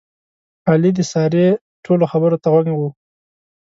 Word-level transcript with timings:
علي 0.69 0.91
د 0.97 0.99
سارې 1.11 1.45
ټولو 1.85 2.03
خبرو 2.11 2.37
ته 2.43 2.47
غوږ 2.53 2.67
و. 2.75 2.81